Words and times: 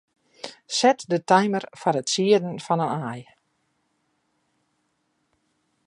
Set 0.77 0.99
de 1.11 1.19
timer 1.31 1.63
foar 1.79 1.95
it 2.01 2.09
sieden 2.15 2.55
fan 2.65 2.83
in 2.85 2.93
aai. 2.99 3.21